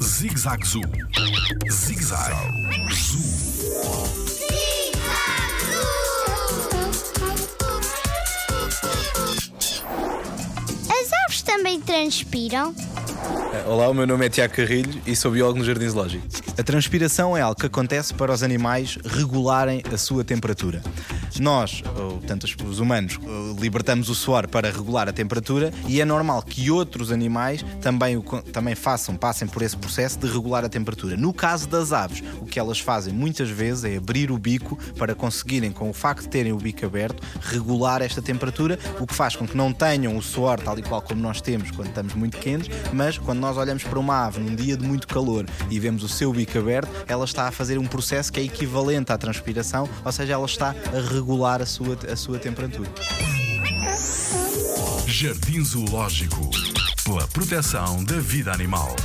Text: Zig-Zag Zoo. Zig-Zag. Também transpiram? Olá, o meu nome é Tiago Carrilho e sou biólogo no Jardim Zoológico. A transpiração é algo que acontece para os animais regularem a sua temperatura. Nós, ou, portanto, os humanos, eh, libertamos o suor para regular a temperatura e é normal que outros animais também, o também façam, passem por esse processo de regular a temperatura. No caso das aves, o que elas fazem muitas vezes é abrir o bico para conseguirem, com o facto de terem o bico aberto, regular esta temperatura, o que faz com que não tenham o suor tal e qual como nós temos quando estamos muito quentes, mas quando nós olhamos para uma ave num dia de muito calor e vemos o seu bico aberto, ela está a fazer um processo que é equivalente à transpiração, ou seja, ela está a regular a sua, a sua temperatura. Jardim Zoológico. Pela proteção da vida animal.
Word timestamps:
Zig-Zag 0.00 0.64
Zoo. 0.64 0.82
Zig-Zag. 1.68 2.30
Também 11.64 11.80
transpiram? 11.80 12.74
Olá, 13.66 13.88
o 13.88 13.94
meu 13.94 14.06
nome 14.06 14.26
é 14.26 14.28
Tiago 14.28 14.52
Carrilho 14.52 15.00
e 15.06 15.16
sou 15.16 15.30
biólogo 15.30 15.60
no 15.60 15.64
Jardim 15.64 15.88
Zoológico. 15.88 16.26
A 16.58 16.62
transpiração 16.62 17.34
é 17.34 17.40
algo 17.40 17.58
que 17.58 17.64
acontece 17.64 18.12
para 18.12 18.30
os 18.30 18.42
animais 18.42 18.98
regularem 19.02 19.82
a 19.90 19.96
sua 19.96 20.22
temperatura. 20.22 20.82
Nós, 21.40 21.82
ou, 21.96 22.18
portanto, 22.18 22.44
os 22.44 22.78
humanos, 22.78 23.18
eh, 23.20 23.60
libertamos 23.60 24.08
o 24.08 24.14
suor 24.14 24.46
para 24.46 24.70
regular 24.70 25.08
a 25.08 25.12
temperatura 25.12 25.72
e 25.88 26.00
é 26.00 26.04
normal 26.04 26.42
que 26.42 26.70
outros 26.70 27.10
animais 27.10 27.64
também, 27.80 28.16
o 28.16 28.22
também 28.22 28.74
façam, 28.74 29.16
passem 29.16 29.48
por 29.48 29.62
esse 29.62 29.76
processo 29.76 30.18
de 30.18 30.26
regular 30.26 30.64
a 30.64 30.68
temperatura. 30.68 31.16
No 31.16 31.32
caso 31.32 31.66
das 31.66 31.92
aves, 31.92 32.22
o 32.40 32.44
que 32.44 32.58
elas 32.58 32.78
fazem 32.78 33.12
muitas 33.12 33.48
vezes 33.48 33.84
é 33.84 33.96
abrir 33.96 34.30
o 34.30 34.38
bico 34.38 34.78
para 34.96 35.14
conseguirem, 35.14 35.72
com 35.72 35.90
o 35.90 35.92
facto 35.92 36.22
de 36.22 36.28
terem 36.28 36.52
o 36.52 36.56
bico 36.56 36.84
aberto, 36.86 37.22
regular 37.40 38.02
esta 38.02 38.22
temperatura, 38.22 38.78
o 39.00 39.06
que 39.06 39.14
faz 39.14 39.34
com 39.34 39.46
que 39.46 39.56
não 39.56 39.72
tenham 39.72 40.16
o 40.16 40.22
suor 40.22 40.60
tal 40.60 40.78
e 40.78 40.82
qual 40.82 41.02
como 41.02 41.20
nós 41.20 41.40
temos 41.54 41.70
quando 41.70 41.88
estamos 41.88 42.14
muito 42.14 42.36
quentes, 42.38 42.68
mas 42.92 43.16
quando 43.16 43.38
nós 43.38 43.56
olhamos 43.56 43.84
para 43.84 43.96
uma 43.96 44.26
ave 44.26 44.40
num 44.40 44.56
dia 44.56 44.76
de 44.76 44.84
muito 44.84 45.06
calor 45.06 45.46
e 45.70 45.78
vemos 45.78 46.02
o 46.02 46.08
seu 46.08 46.32
bico 46.32 46.58
aberto, 46.58 46.90
ela 47.06 47.24
está 47.24 47.46
a 47.46 47.52
fazer 47.52 47.78
um 47.78 47.86
processo 47.86 48.32
que 48.32 48.40
é 48.40 48.42
equivalente 48.42 49.12
à 49.12 49.18
transpiração, 49.18 49.88
ou 50.04 50.10
seja, 50.10 50.32
ela 50.32 50.46
está 50.46 50.74
a 50.92 51.14
regular 51.14 51.62
a 51.62 51.66
sua, 51.66 51.96
a 52.10 52.16
sua 52.16 52.40
temperatura. 52.40 52.90
Jardim 55.06 55.64
Zoológico. 55.64 56.50
Pela 57.04 57.28
proteção 57.28 58.02
da 58.02 58.18
vida 58.18 58.52
animal. 58.52 58.96